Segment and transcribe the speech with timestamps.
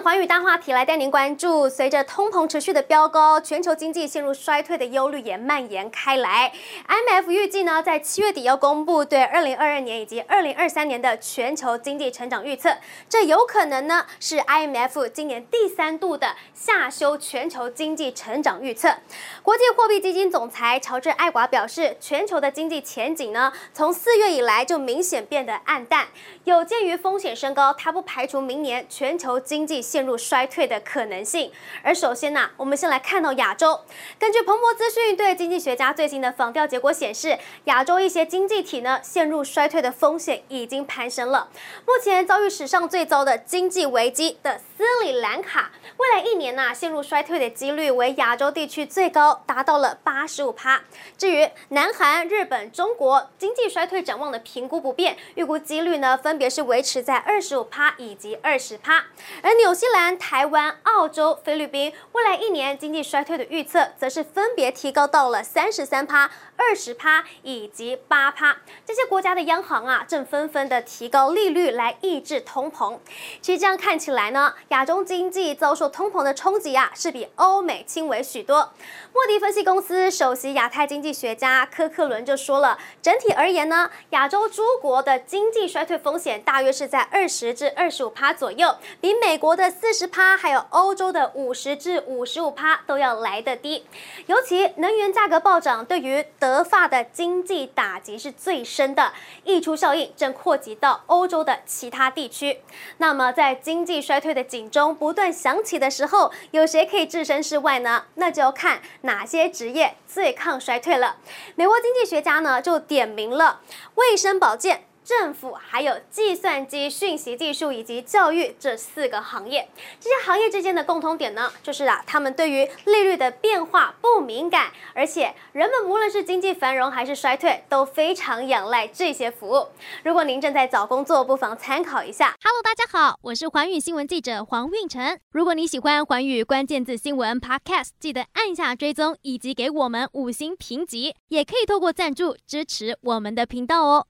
[0.00, 6.52] 寰宇大话题来带您关注，随着通膨持续的飙高，全球经济陷入衰退的忧虑也蔓延开来。
[6.86, 12.76] IMF 预计呢，在七月底要公布对二零二二年以及二零二三年的全球经济成长预测，
[13.08, 18.94] 这有可能呢是 IMF 今年第三度的下修全球经济成长预测。
[19.42, 26.06] 国际货币基金总裁乔治艾寡表示，全球的经济前景呢，从四月以来就明显变得暗淡，
[26.44, 31.50] 有鉴于风险升高，他不排除明年全球经济陷入衰退的可能性。
[31.82, 33.80] 而首先呢、我们先来看到亚洲。
[34.18, 41.48] 根据彭博资讯对经济学家最新的访调结果显示，亚洲一些经济体呢陷入衰退的风险已经攀升了。
[41.86, 50.82] 目前遭遇史上最糟的经济危机的斯里兰卡，未来一年呢、陷入衰退的几率为亚洲地区最高，达到了八十五趴。
[51.16, 59.06] 至于南韩、日本、中国经济衰退展望的评估不变，预估几率呢分别是维持在二十五趴以及二十趴。
[59.42, 68.56] 而纽西兰、台湾、澳洲、菲律宾未来一年经济衰退的预测，则是分别提高到了三十三趴、二十趴以及八趴。
[68.84, 72.98] 这些国家的央行啊，正纷纷的提高利率来抑制通膨。
[73.40, 78.72] 其实这样看起来呢，亚洲经济遭受通膨的冲击啊，是比欧美轻微许多。
[79.14, 93.86] 莫迪分析公司首席亚太经济学家柯克伦就说了，整体而言呢，亚洲诸国的经济衰退风险大约是在二十至二十五趴左右，比美国的四十趴，还有欧洲的五十至五十五趴都要来得低，
[94.26, 99.12] 尤其能源价格暴涨，对于德法的经济打击是最深的，
[99.44, 102.60] 溢出效应正扩及到欧洲的其他地区。
[102.98, 108.04] 那么，在经济衰退的警钟不断响起的时候，有谁可以置身事外呢？
[108.14, 111.16] 那就要看哪些职业最抗衰退了。
[111.54, 113.60] 美国经济学家呢就点名了
[113.94, 114.84] 卫生保健。
[115.08, 119.66] 政府还有计算机、讯息技术以及教育这四个行业，
[119.98, 129.68] 这些行业之间的共通点呢，就是啊，他们对于利率的变化不敏感，而且人们无论是经济繁荣还是衰退，都非常仰赖这些服务。
[130.04, 132.36] 如果您正在找工作，不妨参考一下。
[132.44, 135.18] Hello，大家好，我是环宇新闻记者黄运成。
[135.32, 144.08] 如果你喜欢环宇关键字新闻 Podcast，记得按下追踪以及给我们五星评级，也可以透过赞助支持我们的频道哦。